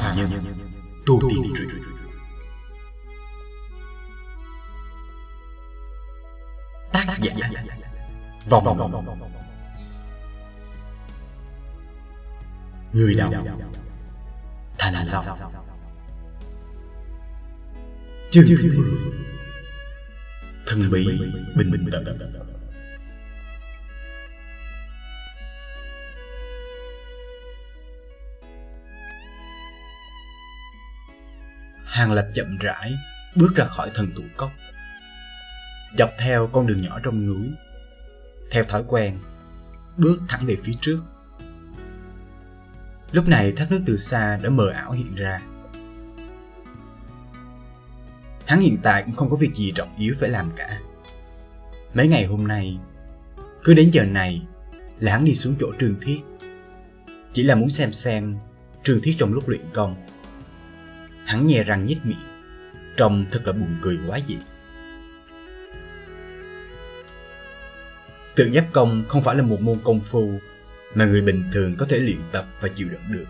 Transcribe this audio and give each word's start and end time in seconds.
Phàm 0.00 0.16
nhân 0.16 0.44
tu 1.06 1.20
tiên 1.28 1.52
truyện. 1.56 1.68
Tác 6.92 7.18
giả. 7.20 7.34
Vòng 8.48 8.64
Vòng 8.64 9.18
Người 12.92 13.14
đọc. 13.14 13.32
Thành 14.78 14.94
Long. 15.08 15.52
Chương 18.30 18.44
thứ 18.46 18.72
10 18.76 18.86
Thần 20.66 20.90
bí 20.90 21.20
bình 21.56 21.70
bình 21.70 21.86
tận 21.92 22.04
Hàng 31.88 32.12
Lập 32.12 32.28
chậm 32.34 32.56
rãi 32.58 32.98
bước 33.34 33.54
ra 33.54 33.64
khỏi 33.64 33.90
thần 33.94 34.12
tụ 34.16 34.22
cốc. 34.36 34.50
Dọc 35.98 36.10
theo 36.18 36.46
con 36.52 36.66
đường 36.66 36.80
nhỏ 36.80 36.98
trong 37.02 37.26
núi, 37.26 37.50
theo 38.50 38.64
thói 38.64 38.84
quen, 38.88 39.18
bước 39.96 40.20
thẳng 40.28 40.46
về 40.46 40.56
phía 40.64 40.72
trước. 40.80 41.00
Lúc 43.12 43.28
này 43.28 43.52
thác 43.52 43.70
nước 43.70 43.80
từ 43.86 43.96
xa 43.96 44.38
đã 44.42 44.50
mờ 44.50 44.68
ảo 44.68 44.92
hiện 44.92 45.14
ra. 45.14 45.40
Hắn 48.46 48.60
hiện 48.60 48.78
tại 48.82 49.02
cũng 49.02 49.16
không 49.16 49.30
có 49.30 49.36
việc 49.36 49.54
gì 49.54 49.72
trọng 49.74 49.96
yếu 49.98 50.14
phải 50.20 50.28
làm 50.28 50.50
cả. 50.56 50.80
Mấy 51.94 52.08
ngày 52.08 52.24
hôm 52.24 52.46
nay, 52.46 52.78
cứ 53.64 53.74
đến 53.74 53.90
giờ 53.92 54.04
này 54.04 54.42
là 54.98 55.12
hắn 55.12 55.24
đi 55.24 55.34
xuống 55.34 55.54
chỗ 55.60 55.72
trường 55.78 55.94
thiết. 56.00 56.20
Chỉ 57.32 57.42
là 57.42 57.54
muốn 57.54 57.70
xem 57.70 57.92
xem 57.92 58.36
trường 58.84 59.00
thiết 59.02 59.16
trong 59.18 59.32
lúc 59.32 59.48
luyện 59.48 59.62
công 59.72 59.96
Hắn 61.28 61.46
nhe 61.46 61.62
răng 61.62 61.86
nhếch 61.86 62.06
miệng. 62.06 62.18
Trông 62.96 63.26
thật 63.30 63.46
là 63.46 63.52
buồn 63.52 63.76
cười 63.82 63.98
quá 64.06 64.20
dị 64.28 64.38
Tượng 68.34 68.52
giáp 68.52 68.64
công 68.72 69.04
không 69.08 69.22
phải 69.22 69.36
là 69.36 69.42
một 69.42 69.60
môn 69.60 69.78
công 69.84 70.00
phu 70.00 70.38
Mà 70.94 71.06
người 71.06 71.22
bình 71.22 71.44
thường 71.52 71.76
có 71.76 71.86
thể 71.88 71.98
luyện 71.98 72.18
tập 72.32 72.46
và 72.60 72.68
chịu 72.68 72.88
đựng 72.88 73.00
được. 73.08 73.26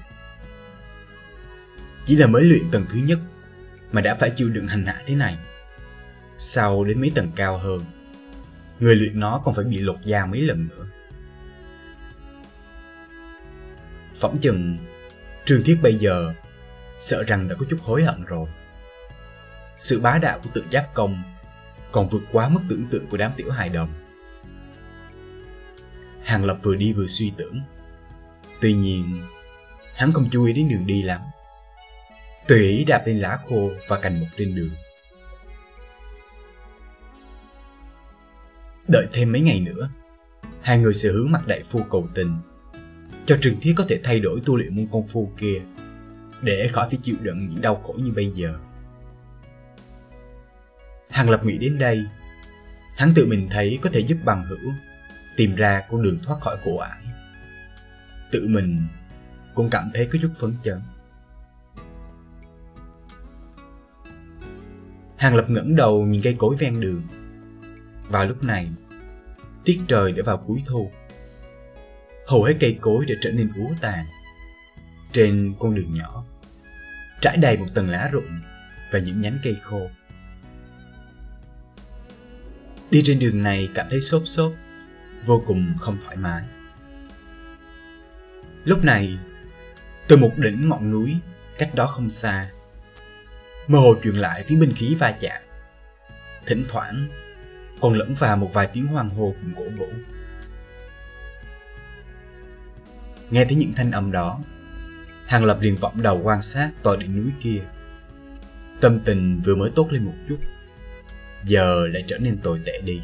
Chỉ 2.04 2.16
là 2.16 2.26
mới 2.26 2.44
luyện 2.44 2.62
tầng 2.70 2.86
thứ 2.88 2.98
nhất 2.98 3.18
Mà 3.92 4.00
đã 4.00 4.14
phải 4.14 4.30
chịu 4.36 4.48
đựng 4.48 4.68
hành 4.68 4.86
hạ 4.86 5.02
thế 5.06 5.14
này. 5.14 5.36
Sau 6.34 6.84
đến 6.84 7.00
mấy 7.00 7.12
tầng 7.14 7.30
cao 7.36 7.58
hơn, 7.58 7.80
Người 8.80 8.96
luyện 8.96 9.20
nó 9.20 9.40
còn 9.44 9.54
phải 9.54 9.64
bị 9.64 9.78
lột 9.78 9.98
da 10.04 10.26
mấy 10.26 10.40
lần 10.40 10.68
nữa. 10.68 10.86
Phỏng 14.14 14.38
chừng 14.38 14.78
Trương 15.44 15.62
Thiết 15.62 15.78
bây 15.82 15.94
giờ 15.94 16.34
sợ 16.98 17.22
rằng 17.22 17.48
đã 17.48 17.54
có 17.58 17.66
chút 17.70 17.78
hối 17.82 18.04
hận 18.04 18.24
rồi. 18.24 18.48
Sự 19.78 20.00
bá 20.00 20.18
đạo 20.18 20.40
của 20.42 20.50
tự 20.54 20.64
giáp 20.70 20.94
công 20.94 21.22
còn 21.92 22.08
vượt 22.08 22.22
quá 22.32 22.48
mức 22.48 22.60
tưởng 22.68 22.86
tượng 22.90 23.06
của 23.06 23.16
đám 23.16 23.32
tiểu 23.36 23.50
hài 23.50 23.68
đồng. 23.68 23.88
Hàng 26.22 26.44
Lập 26.44 26.58
vừa 26.62 26.74
đi 26.74 26.92
vừa 26.92 27.06
suy 27.06 27.32
tưởng. 27.36 27.60
Tuy 28.60 28.72
nhiên, 28.72 29.20
hắn 29.94 30.12
không 30.12 30.28
chú 30.30 30.44
ý 30.44 30.52
đến 30.52 30.68
đường 30.68 30.86
đi 30.86 31.02
lắm. 31.02 31.20
Tùy 32.46 32.62
ý 32.62 32.84
đạp 32.84 33.02
lên 33.06 33.18
lá 33.18 33.38
khô 33.48 33.70
và 33.88 34.00
cành 34.00 34.20
mục 34.20 34.28
trên 34.36 34.54
đường. 34.54 34.70
Đợi 38.88 39.06
thêm 39.12 39.32
mấy 39.32 39.40
ngày 39.40 39.60
nữa, 39.60 39.90
hai 40.62 40.78
người 40.78 40.94
sẽ 40.94 41.08
hướng 41.08 41.30
mặt 41.30 41.46
đại 41.46 41.62
phu 41.62 41.82
cầu 41.82 42.08
tình, 42.14 42.36
cho 43.26 43.38
Trừng 43.40 43.56
Thiết 43.60 43.74
có 43.76 43.84
thể 43.88 44.00
thay 44.04 44.20
đổi 44.20 44.40
tu 44.46 44.56
luyện 44.56 44.76
môn 44.76 44.88
công 44.92 45.08
phu 45.08 45.32
kia 45.36 45.62
để 46.42 46.68
khỏi 46.72 46.88
phải 46.90 46.98
chịu 47.02 47.16
đựng 47.22 47.46
những 47.46 47.60
đau 47.60 47.82
khổ 47.86 47.94
như 47.98 48.12
bây 48.12 48.26
giờ. 48.26 48.58
Hàng 51.10 51.30
Lập 51.30 51.44
nghĩ 51.44 51.58
đến 51.58 51.78
đây, 51.78 52.06
hắn 52.96 53.12
tự 53.14 53.26
mình 53.26 53.48
thấy 53.50 53.78
có 53.82 53.90
thể 53.92 54.00
giúp 54.00 54.18
bằng 54.24 54.44
hữu 54.44 54.72
tìm 55.36 55.54
ra 55.54 55.82
con 55.90 56.02
đường 56.02 56.18
thoát 56.22 56.40
khỏi 56.40 56.56
khổ 56.64 56.78
ải. 56.78 57.02
Tự 58.32 58.48
mình 58.48 58.82
cũng 59.54 59.70
cảm 59.70 59.90
thấy 59.94 60.06
có 60.06 60.18
chút 60.22 60.30
phấn 60.38 60.54
chấn. 60.62 60.80
Hàng 65.16 65.34
Lập 65.34 65.50
ngẩng 65.50 65.76
đầu 65.76 66.06
nhìn 66.06 66.20
cây 66.22 66.36
cối 66.38 66.56
ven 66.58 66.80
đường. 66.80 67.02
Vào 68.08 68.26
lúc 68.26 68.44
này, 68.44 68.68
tiết 69.64 69.80
trời 69.88 70.12
đã 70.12 70.22
vào 70.26 70.36
cuối 70.36 70.62
thu. 70.66 70.90
Hầu 72.26 72.42
hết 72.42 72.54
cây 72.60 72.78
cối 72.80 73.04
đã 73.06 73.14
trở 73.20 73.30
nên 73.32 73.50
úa 73.56 73.70
tàn. 73.80 74.04
Trên 75.12 75.54
con 75.58 75.74
đường 75.74 75.94
nhỏ, 75.94 76.24
trải 77.20 77.36
đầy 77.36 77.56
một 77.56 77.66
tầng 77.74 77.90
lá 77.90 78.08
rụng 78.12 78.40
và 78.90 78.98
những 78.98 79.20
nhánh 79.20 79.38
cây 79.42 79.56
khô. 79.62 79.90
Đi 82.90 83.00
trên 83.04 83.18
đường 83.18 83.42
này 83.42 83.68
cảm 83.74 83.86
thấy 83.90 84.00
sốt 84.00 84.22
sốt, 84.24 84.52
vô 85.26 85.42
cùng 85.46 85.74
không 85.80 85.98
thoải 86.04 86.16
mái. 86.16 86.42
Lúc 88.64 88.84
này, 88.84 89.18
từ 90.08 90.16
một 90.16 90.32
đỉnh 90.36 90.68
ngọn 90.68 90.90
núi 90.90 91.16
cách 91.58 91.74
đó 91.74 91.86
không 91.86 92.10
xa, 92.10 92.50
mơ 93.68 93.78
hồ 93.78 93.94
truyền 94.02 94.14
lại 94.14 94.44
tiếng 94.48 94.60
binh 94.60 94.72
khí 94.76 94.94
va 94.94 95.14
chạm. 95.20 95.42
Thỉnh 96.46 96.64
thoảng, 96.68 97.08
còn 97.80 97.94
lẫn 97.94 98.14
vào 98.14 98.36
một 98.36 98.50
vài 98.52 98.68
tiếng 98.72 98.86
hoàng 98.86 99.10
hồ 99.10 99.34
cùng 99.40 99.54
gỗ 99.54 99.70
vũ. 99.76 99.88
Nghe 103.30 103.44
thấy 103.44 103.54
những 103.54 103.72
thanh 103.76 103.90
âm 103.90 104.12
đó, 104.12 104.40
Hàng 105.28 105.44
Lập 105.44 105.58
liền 105.60 105.76
vọng 105.76 106.02
đầu 106.02 106.20
quan 106.24 106.42
sát 106.42 106.70
tòa 106.82 106.96
đỉnh 106.96 107.16
núi 107.16 107.32
kia. 107.40 107.62
Tâm 108.80 109.00
tình 109.04 109.40
vừa 109.44 109.54
mới 109.54 109.70
tốt 109.74 109.88
lên 109.90 110.04
một 110.04 110.14
chút, 110.28 110.38
giờ 111.44 111.86
lại 111.86 112.04
trở 112.06 112.18
nên 112.18 112.38
tồi 112.42 112.60
tệ 112.64 112.80
đi. 112.84 113.02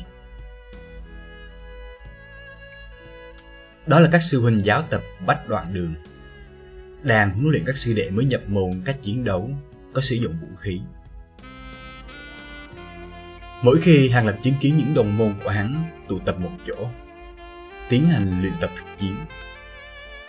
Đó 3.87 4.01
là 4.01 4.09
các 4.13 4.23
sư 4.23 4.41
huynh 4.41 4.65
giáo 4.65 4.83
tập 4.83 5.03
bách 5.27 5.49
đoạn 5.49 5.75
đường. 5.75 5.95
Đang 7.03 7.35
huấn 7.35 7.51
luyện 7.51 7.65
các 7.67 7.77
sư 7.77 7.95
đệ 7.97 8.11
mới 8.11 8.25
nhập 8.25 8.43
môn 8.47 8.83
cách 8.85 8.97
chiến 9.03 9.25
đấu, 9.25 9.51
có 9.93 10.01
sử 10.01 10.17
dụng 10.17 10.37
vũ 10.41 10.57
khí. 10.61 10.81
Mỗi 13.63 13.81
khi 13.83 14.09
Hàng 14.09 14.27
Lập 14.27 14.37
chứng 14.43 14.55
kiến 14.61 14.77
những 14.77 14.95
đồng 14.95 15.19
môn 15.19 15.35
của 15.45 15.51
hắn 15.51 15.91
tụ 16.09 16.19
tập 16.19 16.39
một 16.39 16.53
chỗ, 16.67 16.89
tiến 17.89 18.07
hành 18.07 18.43
luyện 18.43 18.53
tập 18.61 18.71
thực 18.77 18.87
chiến, 18.99 19.17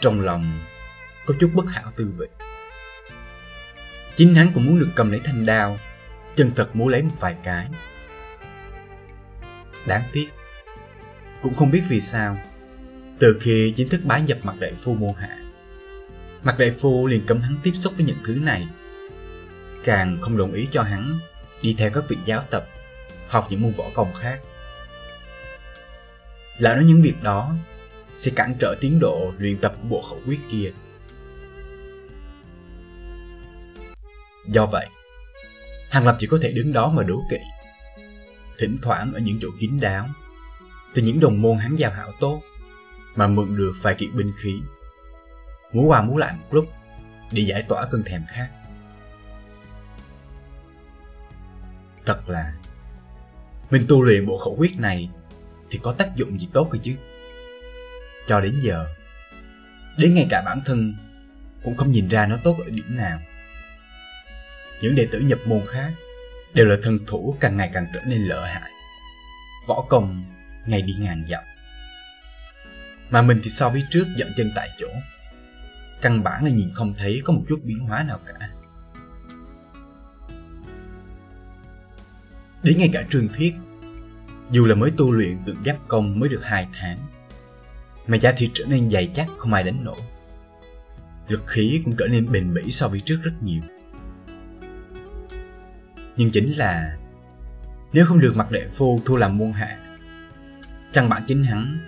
trong 0.02 0.22
lòng 0.22 0.60
có 1.26 1.34
chút 1.40 1.52
bất 1.54 1.66
hảo 1.70 1.92
tư 1.96 2.14
vị. 2.18 2.28
Chính 4.16 4.36
hắn 4.36 4.52
cũng 4.54 4.66
muốn 4.66 4.80
được 4.80 4.90
cầm 4.96 5.12
lấy 5.12 5.22
thanh 5.24 5.46
đao, 5.46 5.78
chân 6.36 6.52
thật 6.56 6.76
muốn 6.76 6.88
lấy 6.88 7.02
một 7.02 7.16
vài 7.20 7.36
cái. 7.44 7.68
Đáng 9.88 10.04
tiếc, 10.14 10.28
cũng 11.42 11.56
không 11.56 11.72
biết 11.72 11.84
vì 11.90 12.02
sao, 12.02 12.38
từ 13.20 13.38
khi 13.42 13.74
chính 13.76 13.90
thức 13.90 14.02
bái 14.04 14.22
nhập 14.22 14.38
mặt 14.44 14.56
đại 14.60 14.74
phu 14.74 14.94
môn 14.94 15.14
hạ, 15.18 15.38
mặt 16.44 16.56
đại 16.60 16.72
phu 16.72 17.08
liền 17.08 17.26
cấm 17.26 17.42
hắn 17.42 17.58
tiếp 17.64 17.72
xúc 17.74 17.94
với 17.96 18.06
những 18.06 18.18
thứ 18.26 18.36
này, 18.42 18.68
càng 19.84 20.18
không 20.22 20.38
đồng 20.38 20.54
ý 20.54 20.68
cho 20.72 20.82
hắn 20.82 21.20
đi 21.62 21.76
theo 21.78 21.90
các 21.94 22.04
vị 22.10 22.18
giáo 22.26 22.42
tập, 22.50 22.68
học 23.28 23.48
những 23.50 23.62
môn 23.62 23.72
võ 23.72 23.86
công 23.94 24.14
khác. 24.14 24.40
Lão 26.58 26.76
nói 26.76 26.84
những 26.84 27.02
việc 27.02 27.24
đó 27.24 27.56
sẽ 28.14 28.32
cản 28.36 28.56
trở 28.60 28.76
tiến 28.82 29.00
độ 29.00 29.34
luyện 29.38 29.58
tập 29.58 29.76
của 29.82 29.88
bộ 29.88 30.02
khẩu 30.02 30.22
quyết 30.28 30.40
kia. 30.52 30.72
Do 34.48 34.66
vậy, 34.66 34.88
Hàng 35.90 36.06
Lập 36.06 36.18
chỉ 36.20 36.28
có 36.28 36.38
thể 36.42 36.52
đứng 36.52 36.74
đó 36.74 36.90
mà 36.90 37.04
đố 37.04 37.22
kỵ. 37.30 37.38
Thỉnh 38.58 38.78
thoảng 38.82 39.14
ở 39.14 39.20
những 39.20 39.40
chỗ 39.42 39.48
kín 39.60 39.78
đáo, 39.82 40.08
từ 40.94 41.02
những 41.02 41.20
đồng 41.20 41.42
môn 41.42 41.58
hắn 41.58 41.76
giao 41.76 41.92
hảo 41.92 42.12
tốt 42.20 42.42
mà 43.16 43.28
mượn 43.28 43.58
được 43.58 43.74
vài 43.82 43.96
kiện 43.96 44.16
binh 44.16 44.34
khí. 44.38 44.62
muốn 45.74 45.90
qua 45.90 46.02
muốn 46.02 46.18
lại 46.18 46.34
một 46.34 46.48
lúc 46.52 46.66
để 47.32 47.42
giải 47.42 47.64
tỏa 47.64 47.86
cơn 47.86 48.04
thèm 48.04 48.26
khát. 48.28 48.50
Thật 52.06 52.30
là 52.30 52.54
mình 53.72 53.86
tu 53.88 54.02
luyện 54.02 54.26
bộ 54.26 54.38
khẩu 54.38 54.56
quyết 54.56 54.80
này 54.80 55.10
thì 55.70 55.80
có 55.84 55.94
tác 55.94 56.16
dụng 56.16 56.40
gì 56.40 56.48
tốt 56.54 56.68
cơ 56.72 56.78
chứ? 56.84 56.96
Cho 58.28 58.42
đến 58.42 58.60
giờ, 58.60 58.88
đến 59.98 60.14
ngay 60.14 60.28
cả 60.30 60.44
bản 60.46 60.62
thân 60.66 60.96
cũng 61.64 61.78
không 61.78 61.92
nhìn 61.92 62.08
ra 62.08 62.26
nó 62.26 62.38
tốt 62.44 62.56
ở 62.66 62.70
điểm 62.70 62.98
nào 62.98 63.20
những 64.82 64.96
đệ 64.96 65.08
tử 65.12 65.20
nhập 65.20 65.40
môn 65.46 65.62
khác 65.68 65.92
đều 66.54 66.66
là 66.66 66.76
thân 66.84 67.00
thủ 67.08 67.36
càng 67.40 67.58
ngày 67.58 67.70
càng 67.74 67.88
trở 67.94 68.02
nên 68.08 68.26
lợi 68.26 68.50
hại. 68.50 68.72
Võ 69.68 69.86
công 69.90 70.24
ngày 70.68 70.82
đi 70.82 70.94
ngàn 71.00 71.26
dặm. 71.30 71.44
Mà 73.10 73.22
mình 73.22 73.40
thì 73.44 73.50
so 73.50 73.70
với 73.70 73.84
trước 73.90 74.06
dậm 74.18 74.28
chân 74.38 74.52
tại 74.56 74.70
chỗ. 74.80 74.88
Căn 76.02 76.24
bản 76.24 76.46
là 76.46 76.52
nhìn 76.52 76.74
không 76.74 76.94
thấy 76.94 77.22
có 77.24 77.34
một 77.34 77.42
chút 77.50 77.60
biến 77.64 77.80
hóa 77.80 78.04
nào 78.04 78.20
cả. 78.26 78.50
Đến 82.64 82.78
ngay 82.78 82.90
cả 82.94 83.04
trương 83.10 83.28
thiết, 83.28 83.56
dù 84.52 84.66
là 84.66 84.76
mới 84.76 84.92
tu 84.98 85.12
luyện 85.12 85.38
tượng 85.46 85.64
giáp 85.66 85.78
công 85.88 86.20
mới 86.20 86.30
được 86.30 86.42
hai 86.44 86.68
tháng, 86.74 86.98
mà 88.08 88.18
da 88.18 88.32
thịt 88.32 88.50
trở 88.54 88.66
nên 88.66 88.90
dày 88.90 89.12
chắc 89.14 89.28
không 89.38 89.54
ai 89.54 89.64
đánh 89.64 89.84
nổi. 89.84 90.00
lực 91.28 91.44
khí 91.48 91.82
cũng 91.86 91.96
trở 91.98 92.08
nên 92.08 92.32
bền 92.32 92.54
bỉ 92.54 92.72
so 92.72 92.88
với 92.88 93.00
trước 93.00 93.20
rất 93.24 93.34
nhiều. 93.42 93.62
Nhưng 96.18 96.32
chính 96.32 96.58
là 96.58 96.98
nếu 97.94 98.06
không 98.06 98.20
được 98.20 98.34
mặc 98.36 98.52
đệ 98.52 98.68
phu 98.74 99.02
thua 99.06 99.16
làm 99.16 99.38
môn 99.38 99.52
hạ, 99.52 99.78
căn 100.94 101.10
bản 101.10 101.24
chính 101.28 101.44
hắn 101.44 101.80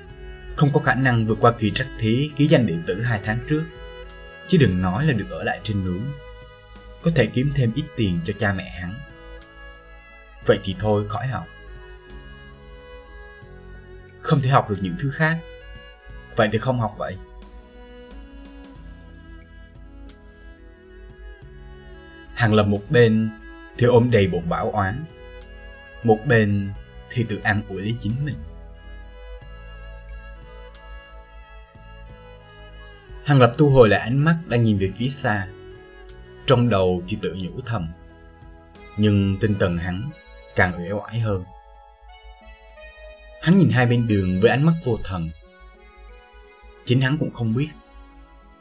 không 0.56 0.74
có 0.74 0.80
khả 0.80 0.94
năng 0.94 1.26
vượt 1.26 1.38
qua 1.42 1.52
kỳ 1.60 1.72
trắc 1.72 1.88
thí 2.00 2.32
ký 2.36 2.48
danh 2.48 2.68
điện 2.68 2.84
tử 2.88 3.02
hai 3.02 3.22
tháng 3.24 3.40
trước. 3.50 3.64
Chứ 4.48 4.58
đừng 4.58 4.82
nói 4.82 5.06
là 5.06 5.14
được 5.14 5.30
ở 5.30 5.44
lại 5.44 5.60
trên 5.64 5.86
núi, 5.86 6.00
có 7.02 7.12
thể 7.16 7.26
kiếm 7.26 7.52
thêm 7.56 7.72
ít 7.76 7.84
tiền 7.96 8.20
cho 8.24 8.34
cha 8.40 8.54
mẹ 8.54 8.70
hắn. 8.70 8.94
Vậy 10.46 10.60
thì 10.64 10.76
thôi 10.80 11.06
khỏi 11.10 11.28
học. 11.28 11.48
Không 14.22 14.42
thể 14.42 14.50
học 14.50 14.70
được 14.70 14.78
những 14.82 14.96
thứ 15.00 15.10
khác, 15.10 15.38
vậy 16.36 16.50
thì 16.52 16.58
không 16.58 16.80
học 16.80 16.96
vậy. 16.98 17.18
Hàng 22.34 22.54
lập 22.54 22.64
một 22.64 22.82
bên 22.90 23.30
thì 23.78 23.88
ôm 23.88 24.12
đầy 24.12 24.28
bụng 24.28 24.50
bảo 24.50 24.72
oán, 24.72 25.06
một 26.04 26.18
bên 26.26 26.74
thì 27.10 27.26
tự 27.30 27.40
ăn 27.44 27.62
ủi 27.70 27.82
lấy 27.82 27.96
chính 28.00 28.14
mình. 28.26 28.36
Hàng 33.26 33.40
lập 33.40 33.56
thu 33.58 33.70
hồi 33.70 33.90
lại 33.90 34.00
ánh 34.00 34.18
mắt 34.18 34.38
đang 34.48 34.64
nhìn 34.64 34.78
về 34.78 34.92
phía 34.98 35.08
xa. 35.08 35.48
Trong 36.46 36.70
đầu 36.70 37.04
thì 37.08 37.18
tự 37.22 37.36
nhủ 37.38 37.62
thầm. 37.66 37.88
Nhưng 38.98 39.38
tinh 39.40 39.56
thần 39.60 39.78
hắn 39.78 40.10
càng 40.56 40.78
uể 40.78 40.92
oải 40.92 41.20
hơn. 41.20 41.44
Hắn 43.42 43.58
nhìn 43.58 43.70
hai 43.70 43.86
bên 43.86 44.08
đường 44.08 44.40
với 44.42 44.52
ánh 44.52 44.66
mắt 44.66 44.74
vô 44.86 44.98
thần. 45.04 45.30
Chính 46.86 47.02
hắn 47.02 47.18
cũng 47.18 47.34
không 47.34 47.56
biết 47.56 47.68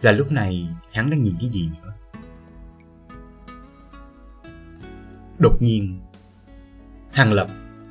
là 0.02 0.12
lúc 0.12 0.32
này 0.32 0.68
hắn 0.92 1.10
đang 1.10 1.22
nhìn 1.22 1.34
cái 1.40 1.48
gì 1.48 1.68
nữa. 1.82 1.92
Đột 5.38 5.56
nhiên, 5.60 6.00
Hàng 7.12 7.32
Lập 7.32 7.48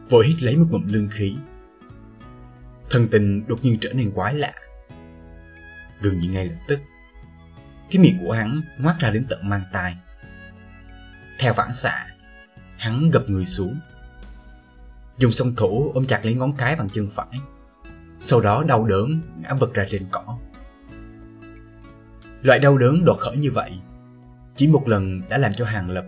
vội 0.10 0.26
hít 0.28 0.44
lấy 0.44 0.58
một 0.58 0.66
ngụm 0.70 0.88
lương 0.88 1.10
khí. 1.10 1.36
Thân 2.90 3.08
tình 3.12 3.48
đột 3.48 3.60
nhiên 3.62 3.78
trở 3.82 3.94
nên 3.94 4.12
quái 4.12 4.34
lạ. 4.34 4.54
Gần 6.02 6.20
như 6.20 6.30
ngay 6.30 6.46
lập 6.46 6.56
tức, 6.68 6.80
cái 7.92 8.02
miệng 8.02 8.18
của 8.26 8.32
hắn 8.32 8.62
ngoác 8.80 8.96
ra 9.00 9.10
đến 9.10 9.26
tận 9.30 9.50
mang 9.50 9.62
tai. 9.72 9.98
Theo 11.40 11.54
phản 11.54 11.74
xạ, 11.74 12.06
hắn 12.78 13.10
gập 13.10 13.30
người 13.30 13.46
xuống. 13.46 13.80
Dùng 15.18 15.32
song 15.32 15.54
thủ 15.58 15.92
ôm 15.94 16.06
chặt 16.06 16.26
lấy 16.26 16.34
ngón 16.34 16.54
cái 16.58 16.76
bằng 16.76 16.90
chân 16.90 17.10
phải. 17.16 17.40
Sau 18.20 18.42
đó 18.42 18.64
đau 18.68 18.86
đớn 18.86 19.22
ngã 19.42 19.54
vật 19.54 19.74
ra 19.74 19.86
trên 19.90 20.06
cỏ. 20.12 20.38
Loại 22.42 22.60
đau 22.60 22.78
đớn 22.78 23.06
đột 23.06 23.18
khởi 23.20 23.38
như 23.38 23.52
vậy, 23.52 23.80
chỉ 24.56 24.68
một 24.68 24.88
lần 24.88 25.22
đã 25.30 25.38
làm 25.38 25.54
cho 25.54 25.66
Hàng 25.66 25.90
Lập 25.90 26.06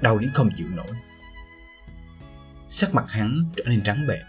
đau 0.00 0.18
đến 0.18 0.30
không 0.34 0.50
chịu 0.56 0.66
nổi. 0.76 0.86
Sắc 2.68 2.94
mặt 2.94 3.04
hắn 3.08 3.44
trở 3.56 3.64
nên 3.64 3.82
trắng 3.82 4.06
bệch. 4.08 4.24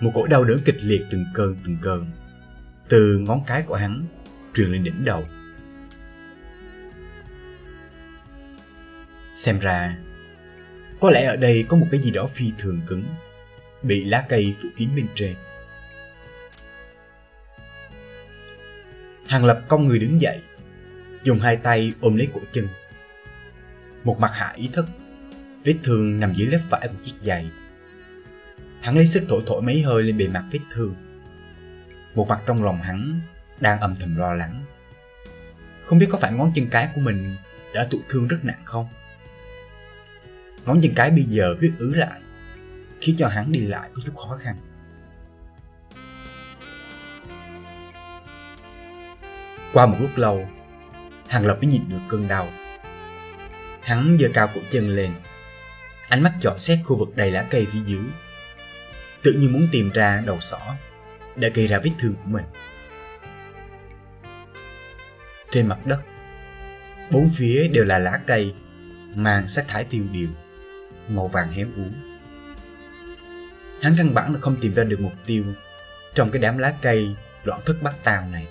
Một 0.00 0.10
cỗ 0.14 0.26
đau 0.26 0.44
đớn 0.44 0.60
kịch 0.64 0.78
liệt 0.80 1.02
từng 1.10 1.24
cơn 1.34 1.56
từng 1.64 1.78
cơn 1.82 2.10
từ 2.88 3.18
ngón 3.18 3.40
cái 3.46 3.62
của 3.62 3.74
hắn 3.74 4.06
truyền 4.54 4.72
lên 4.72 4.84
đỉnh 4.84 5.04
đầu. 5.04 5.24
Xem 9.32 9.58
ra, 9.58 9.96
có 11.00 11.10
lẽ 11.10 11.24
ở 11.24 11.36
đây 11.36 11.64
có 11.68 11.76
một 11.76 11.86
cái 11.90 12.00
gì 12.00 12.10
đó 12.10 12.26
phi 12.26 12.52
thường 12.58 12.80
cứng, 12.86 13.04
bị 13.82 14.04
lá 14.04 14.24
cây 14.28 14.54
phủ 14.62 14.68
kín 14.76 14.88
bên 14.96 15.06
trên. 15.14 15.34
Hàng 19.26 19.44
Lập 19.44 19.62
cong 19.68 19.88
người 19.88 19.98
đứng 19.98 20.20
dậy, 20.20 20.40
dùng 21.22 21.40
hai 21.40 21.56
tay 21.56 21.92
ôm 22.00 22.16
lấy 22.16 22.28
cổ 22.34 22.40
chân. 22.52 22.68
Một 24.04 24.20
mặt 24.20 24.30
hạ 24.34 24.52
ý 24.56 24.68
thức, 24.72 24.86
vết 25.64 25.74
thương 25.82 26.20
nằm 26.20 26.34
dưới 26.34 26.48
lớp 26.48 26.60
vải 26.70 26.88
của 26.88 27.02
chiếc 27.02 27.14
giày. 27.22 27.50
Hắn 28.80 28.96
lấy 28.96 29.06
sức 29.06 29.24
thổi 29.28 29.42
thổi 29.46 29.62
mấy 29.62 29.82
hơi 29.82 30.02
lên 30.02 30.18
bề 30.18 30.28
mặt 30.28 30.44
vết 30.52 30.58
thương. 30.70 30.94
Một 32.14 32.28
mặt 32.28 32.40
trong 32.46 32.64
lòng 32.64 32.82
hắn 32.82 33.20
đang 33.60 33.80
âm 33.80 33.96
thầm 34.00 34.16
lo 34.16 34.34
lắng. 34.34 34.64
Không 35.84 35.98
biết 35.98 36.06
có 36.10 36.18
phải 36.18 36.32
ngón 36.32 36.52
chân 36.54 36.68
cái 36.70 36.88
của 36.94 37.00
mình 37.00 37.36
đã 37.74 37.86
tụ 37.90 37.98
thương 38.08 38.28
rất 38.28 38.38
nặng 38.42 38.62
không? 38.64 38.88
Ngón 40.66 40.80
chân 40.82 40.92
cái 40.96 41.10
bây 41.10 41.22
giờ 41.22 41.56
huyết 41.58 41.72
ứ 41.78 41.94
lại, 41.94 42.20
khiến 43.00 43.16
cho 43.18 43.28
hắn 43.28 43.52
đi 43.52 43.60
lại 43.60 43.90
có 43.94 44.02
chút 44.06 44.16
khó 44.16 44.38
khăn. 44.42 44.56
Qua 49.72 49.86
một 49.86 49.96
lúc 50.00 50.10
lâu, 50.16 50.48
Hàng 51.28 51.46
Lập 51.46 51.58
mới 51.62 51.70
nhịn 51.70 51.88
được 51.88 52.00
cơn 52.08 52.28
đau. 52.28 52.48
Hắn 53.84 54.16
giơ 54.20 54.28
cao 54.34 54.50
cổ 54.54 54.60
chân 54.70 54.96
lên, 54.96 55.14
ánh 56.08 56.22
mắt 56.22 56.32
dò 56.40 56.54
xét 56.58 56.78
khu 56.84 56.96
vực 56.96 57.16
đầy 57.16 57.30
lá 57.30 57.46
cây 57.50 57.66
phía 57.72 57.80
dưới. 57.86 58.02
Tự 59.22 59.32
nhiên 59.32 59.52
muốn 59.52 59.68
tìm 59.72 59.90
ra 59.90 60.22
đầu 60.26 60.40
sỏ 60.40 60.58
đã 61.36 61.48
gây 61.48 61.66
ra 61.66 61.78
vết 61.78 61.90
thương 61.98 62.14
của 62.14 62.28
mình. 62.28 62.44
Trên 65.50 65.66
mặt 65.66 65.86
đất, 65.86 66.00
bốn 67.10 67.30
phía 67.36 67.68
đều 67.68 67.84
là 67.84 67.98
lá 67.98 68.20
cây 68.26 68.54
mang 69.14 69.48
sắc 69.48 69.64
thái 69.68 69.84
tiêu 69.84 70.04
điều, 70.12 70.28
màu 71.08 71.28
vàng 71.28 71.52
héo 71.52 71.66
úa. 71.76 71.90
Hắn 73.82 73.94
căn 73.98 74.14
bản 74.14 74.34
là 74.34 74.40
không 74.40 74.56
tìm 74.60 74.74
ra 74.74 74.84
được 74.84 75.00
mục 75.00 75.12
tiêu 75.26 75.44
trong 76.14 76.30
cái 76.30 76.42
đám 76.42 76.58
lá 76.58 76.74
cây 76.82 77.16
loạn 77.44 77.60
thất 77.64 77.82
bát 77.82 77.94
tào 78.04 78.28
này. 78.32 78.46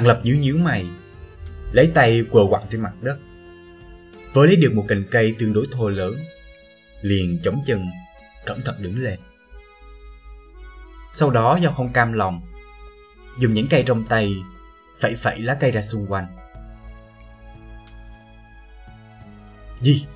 Hàng 0.00 0.06
Lập 0.06 0.20
nhíu 0.22 0.36
nhíu 0.36 0.58
mày, 0.58 0.86
lấy 1.72 1.90
tay 1.94 2.24
quờ 2.30 2.40
quặng 2.50 2.66
trên 2.70 2.80
mặt 2.80 2.92
đất. 3.00 3.18
Với 4.32 4.46
lấy 4.46 4.56
được 4.56 4.72
một 4.74 4.84
cành 4.88 5.04
cây 5.10 5.34
tương 5.38 5.52
đối 5.52 5.66
thô 5.72 5.88
lớn, 5.88 6.14
liền 7.02 7.40
chống 7.42 7.56
chân, 7.66 7.84
cẩn 8.46 8.60
thận 8.60 8.74
đứng 8.78 9.02
lên. 9.02 9.18
Sau 11.10 11.30
đó 11.30 11.58
do 11.62 11.70
không 11.70 11.92
cam 11.92 12.12
lòng, 12.12 12.40
dùng 13.38 13.54
những 13.54 13.68
cây 13.68 13.84
trong 13.86 14.06
tay, 14.06 14.36
phẩy 15.00 15.14
phẩy 15.14 15.40
lá 15.40 15.54
cây 15.54 15.70
ra 15.70 15.82
xung 15.82 16.06
quanh. 16.06 16.26
Gì? 19.80 20.06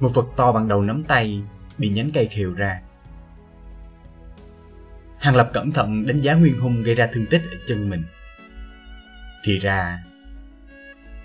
Một 0.00 0.10
vật 0.14 0.26
to 0.36 0.52
bằng 0.52 0.68
đầu 0.68 0.82
nắm 0.82 1.04
tay 1.04 1.42
bị 1.78 1.88
nhánh 1.88 2.10
cây 2.14 2.26
khều 2.26 2.54
ra. 2.54 2.80
Hàng 5.18 5.36
Lập 5.36 5.50
cẩn 5.52 5.72
thận 5.72 6.06
đánh 6.06 6.20
giá 6.20 6.34
nguyên 6.34 6.58
hung 6.58 6.82
gây 6.82 6.94
ra 6.94 7.08
thương 7.12 7.26
tích 7.26 7.42
ở 7.50 7.56
chân 7.66 7.90
mình. 7.90 8.02
Thì 9.42 9.58
ra 9.58 9.98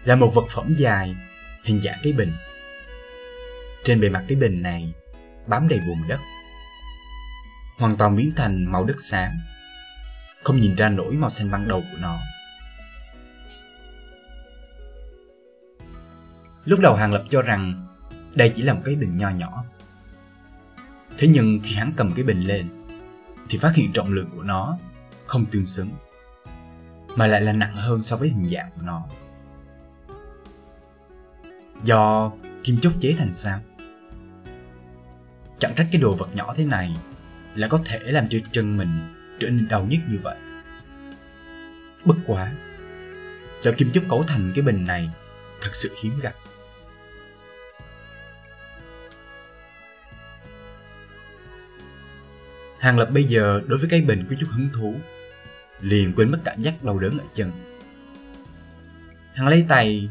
là 0.05 0.15
một 0.15 0.31
vật 0.35 0.45
phẩm 0.49 0.75
dài, 0.77 1.15
hình 1.63 1.81
dạng 1.81 1.99
cái 2.03 2.13
bình. 2.13 2.33
Trên 3.83 4.01
bề 4.01 4.09
mặt 4.09 4.25
cái 4.27 4.37
bình 4.37 4.61
này 4.61 4.93
bám 5.47 5.67
đầy 5.67 5.79
bùn 5.87 6.07
đất. 6.07 6.19
Hoàn 7.77 7.97
toàn 7.97 8.15
biến 8.15 8.31
thành 8.35 8.71
màu 8.71 8.83
đất 8.85 8.95
xám. 8.99 9.31
Không 10.43 10.61
nhìn 10.61 10.75
ra 10.75 10.89
nổi 10.89 11.13
màu 11.13 11.29
xanh 11.29 11.51
ban 11.51 11.67
đầu 11.67 11.81
của 11.81 11.97
nó. 12.01 12.17
Lúc 16.65 16.79
đầu 16.79 16.95
Hàng 16.95 17.13
Lập 17.13 17.23
cho 17.29 17.41
rằng 17.41 17.85
đây 18.33 18.51
chỉ 18.55 18.61
là 18.63 18.73
một 18.73 18.81
cái 18.85 18.95
bình 18.95 19.17
nho 19.17 19.29
nhỏ. 19.29 19.63
Thế 21.17 21.27
nhưng 21.27 21.59
khi 21.63 21.75
hắn 21.75 21.93
cầm 21.97 22.11
cái 22.15 22.25
bình 22.25 22.41
lên, 22.41 22.69
thì 23.49 23.57
phát 23.57 23.75
hiện 23.75 23.93
trọng 23.93 24.13
lượng 24.13 24.29
của 24.35 24.43
nó 24.43 24.77
không 25.25 25.45
tương 25.45 25.65
xứng 25.65 25.89
mà 27.15 27.27
lại 27.27 27.41
là 27.41 27.53
nặng 27.53 27.75
hơn 27.75 28.03
so 28.03 28.17
với 28.17 28.29
hình 28.29 28.47
dạng 28.47 28.69
của 28.75 28.81
nó. 28.81 29.05
Do 31.83 32.31
kim 32.63 32.77
chốt 32.81 32.93
chế 32.99 33.15
thành 33.17 33.31
sao? 33.31 33.59
Chẳng 35.59 35.73
trách 35.75 35.87
cái 35.91 36.01
đồ 36.01 36.13
vật 36.13 36.35
nhỏ 36.35 36.53
thế 36.57 36.65
này 36.65 36.97
lại 37.55 37.69
có 37.69 37.79
thể 37.85 37.99
làm 37.99 38.29
cho 38.29 38.39
chân 38.51 38.77
mình 38.77 39.15
trở 39.39 39.49
nên 39.49 39.67
đau 39.67 39.87
nhức 39.89 39.99
như 40.09 40.19
vậy. 40.23 40.37
Bất 42.05 42.15
quá, 42.27 42.51
do 43.61 43.71
kim 43.77 43.91
chốt 43.91 44.03
cấu 44.09 44.23
thành 44.23 44.51
cái 44.55 44.63
bình 44.63 44.85
này 44.85 45.09
thật 45.61 45.69
sự 45.73 45.95
hiếm 46.03 46.19
gặp. 46.19 46.33
Hàng 52.79 52.99
Lập 52.99 53.09
bây 53.11 53.23
giờ 53.23 53.61
đối 53.67 53.79
với 53.79 53.89
cái 53.89 54.01
bình 54.01 54.25
có 54.29 54.35
chút 54.39 54.47
hứng 54.49 54.69
thú 54.73 54.95
liền 55.81 56.13
quên 56.15 56.31
mất 56.31 56.39
cảm 56.45 56.61
giác 56.61 56.83
đau 56.83 56.99
đớn 56.99 57.17
ở 57.17 57.25
chân. 57.33 57.51
Hắn 59.33 59.47
lấy 59.47 59.65
tay 59.69 60.09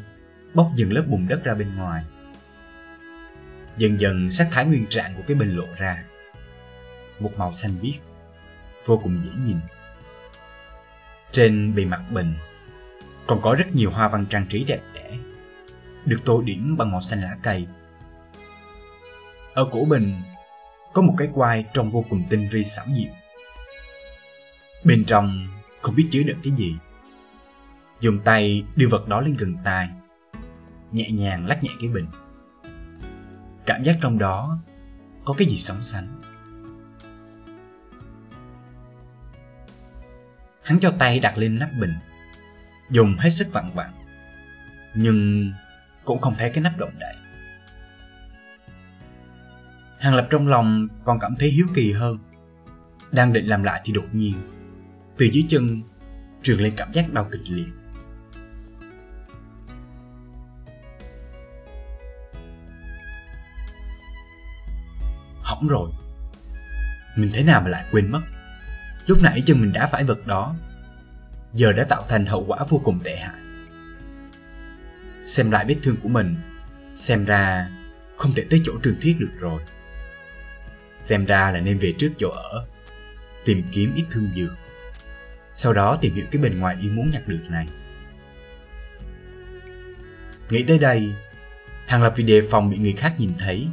bóc 0.54 0.70
dần 0.76 0.92
lớp 0.92 1.04
bùn 1.08 1.28
đất 1.28 1.44
ra 1.44 1.54
bên 1.54 1.76
ngoài. 1.76 2.04
Dần 3.76 4.00
dần 4.00 4.30
sắc 4.30 4.48
thái 4.50 4.64
nguyên 4.64 4.86
trạng 4.86 5.14
của 5.14 5.22
cái 5.26 5.34
bình 5.34 5.56
lộ 5.56 5.66
ra. 5.78 6.04
Một 7.20 7.30
màu 7.36 7.52
xanh 7.52 7.72
biếc, 7.82 7.94
vô 8.86 9.00
cùng 9.02 9.20
dễ 9.24 9.30
nhìn. 9.46 9.56
Trên 11.32 11.74
bề 11.74 11.84
mặt 11.84 12.02
bình 12.10 12.34
còn 13.26 13.42
có 13.42 13.54
rất 13.54 13.66
nhiều 13.72 13.90
hoa 13.90 14.08
văn 14.08 14.26
trang 14.30 14.46
trí 14.50 14.64
đẹp 14.64 14.80
đẽ, 14.94 15.10
được 16.04 16.18
tô 16.24 16.42
điểm 16.42 16.76
bằng 16.76 16.90
màu 16.92 17.00
xanh 17.00 17.20
lá 17.20 17.36
cây. 17.42 17.66
Ở 19.54 19.68
cổ 19.72 19.84
bình 19.84 20.14
có 20.92 21.02
một 21.02 21.14
cái 21.18 21.28
quai 21.34 21.64
trông 21.74 21.90
vô 21.90 22.04
cùng 22.10 22.22
tinh 22.30 22.48
vi 22.50 22.64
xảo 22.64 22.86
diệu. 22.96 23.12
Bên 24.84 25.04
trong 25.04 25.46
không 25.84 25.94
biết 25.94 26.08
chứa 26.10 26.22
đựng 26.22 26.38
cái 26.42 26.52
gì. 26.52 26.76
Dùng 28.00 28.18
tay 28.24 28.64
đưa 28.76 28.88
vật 28.88 29.08
đó 29.08 29.20
lên 29.20 29.36
gần 29.38 29.56
tai, 29.64 29.88
nhẹ 30.92 31.10
nhàng 31.10 31.46
lắc 31.46 31.62
nhẹ 31.62 31.70
cái 31.80 31.88
bình. 31.88 32.06
Cảm 33.66 33.82
giác 33.82 33.96
trong 34.00 34.18
đó 34.18 34.58
có 35.24 35.34
cái 35.38 35.48
gì 35.48 35.58
sóng 35.58 35.82
sánh. 35.82 36.20
Hắn 40.62 40.80
cho 40.80 40.92
tay 40.98 41.20
đặt 41.20 41.38
lên 41.38 41.58
nắp 41.58 41.70
bình, 41.80 41.94
dùng 42.90 43.16
hết 43.18 43.30
sức 43.30 43.46
vặn 43.52 43.70
vặn, 43.74 43.90
nhưng 44.94 45.50
cũng 46.04 46.20
không 46.20 46.34
thấy 46.38 46.50
cái 46.50 46.62
nắp 46.62 46.78
động 46.78 46.92
đậy. 46.98 47.14
Hàng 49.98 50.14
Lập 50.14 50.26
trong 50.30 50.48
lòng 50.48 50.88
còn 51.04 51.18
cảm 51.18 51.34
thấy 51.38 51.48
hiếu 51.48 51.66
kỳ 51.74 51.92
hơn. 51.92 52.18
Đang 53.12 53.32
định 53.32 53.46
làm 53.46 53.62
lại 53.62 53.80
thì 53.84 53.92
đột 53.92 54.06
nhiên, 54.12 54.34
từ 55.18 55.26
dưới 55.26 55.44
chân 55.48 55.82
truyền 56.42 56.58
lên 56.58 56.72
cảm 56.76 56.92
giác 56.92 57.12
đau 57.12 57.28
kịch 57.32 57.40
liệt. 57.44 57.66
Hỏng 65.42 65.68
rồi. 65.68 65.90
Mình 67.16 67.30
thế 67.34 67.44
nào 67.44 67.60
mà 67.60 67.68
lại 67.68 67.84
quên 67.92 68.10
mất. 68.10 68.20
Lúc 69.06 69.18
nãy 69.22 69.42
chân 69.46 69.60
mình 69.60 69.72
đã 69.72 69.86
phải 69.86 70.04
vật 70.04 70.26
đó, 70.26 70.54
giờ 71.52 71.72
đã 71.72 71.84
tạo 71.84 72.04
thành 72.08 72.26
hậu 72.26 72.44
quả 72.44 72.58
vô 72.68 72.80
cùng 72.84 73.00
tệ 73.04 73.16
hại. 73.16 73.40
Xem 75.22 75.50
lại 75.50 75.64
vết 75.68 75.76
thương 75.82 75.96
của 76.02 76.08
mình, 76.08 76.36
xem 76.94 77.24
ra 77.24 77.70
không 78.16 78.34
thể 78.34 78.44
tới 78.50 78.60
chỗ 78.64 78.72
trường 78.82 78.96
thiết 79.00 79.16
được 79.18 79.32
rồi. 79.38 79.62
Xem 80.92 81.24
ra 81.24 81.50
là 81.50 81.60
nên 81.60 81.78
về 81.78 81.94
trước 81.98 82.12
chỗ 82.18 82.30
ở 82.30 82.66
Tìm 83.44 83.62
kiếm 83.72 83.94
ít 83.94 84.04
thương 84.10 84.28
dược 84.34 84.52
sau 85.54 85.72
đó 85.72 85.98
tìm 86.00 86.14
hiểu 86.14 86.26
cái 86.30 86.42
bên 86.42 86.58
ngoài 86.58 86.76
ý 86.80 86.90
muốn 86.90 87.10
nhặt 87.10 87.22
được 87.28 87.40
này. 87.48 87.66
Nghĩ 90.50 90.64
tới 90.68 90.78
đây 90.78 91.14
Hàng 91.86 92.02
Lập 92.02 92.14
vì 92.16 92.24
đề 92.24 92.42
phòng 92.50 92.70
bị 92.70 92.78
người 92.78 92.92
khác 92.92 93.14
nhìn 93.18 93.30
thấy. 93.38 93.68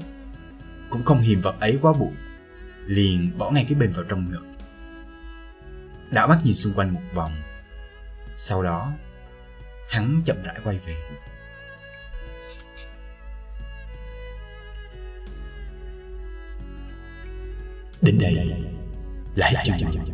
Cũng 0.90 1.06
không 1.06 1.22
hiềm 1.22 1.42
vật 1.42 1.56
ấy 1.60 1.80
quá 1.82 1.94
bụi, 1.94 2.12
Liền 2.86 3.38
bỏ 3.38 3.52
ngay 3.52 3.66
cái 3.70 3.80
bình 3.80 3.92
vào 3.92 4.04
trong 4.04 4.32
ngực. 4.32 4.46
Đảo 6.12 6.28
mắt 6.28 6.40
nhìn 6.44 6.54
xung 6.54 6.74
quanh 6.74 6.94
một 6.94 7.02
vòng. 7.14 7.32
Sau 8.34 8.64
đó, 8.64 8.94
Hắn 9.90 10.22
chậm 10.26 10.44
rãi 10.44 10.56
quay 10.64 10.80
về. 10.86 10.96
Đến 18.02 18.18
đây, 18.20 18.54
lại 19.36 19.54
hết 19.56 19.64
chương 19.66 19.92
trình. 19.94 20.11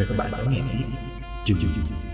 Mời 0.00 0.06
các 0.08 0.16
bạn 0.16 0.30
đón 0.32 0.50
nghe 0.50 0.60
tiếp. 0.72 0.84
Chương 1.44 1.58
trình. 1.60 2.09